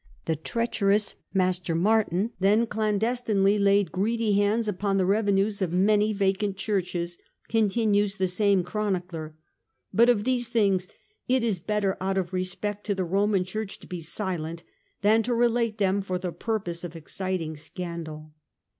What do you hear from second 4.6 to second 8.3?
upon the revenues of many vacant churches," continues the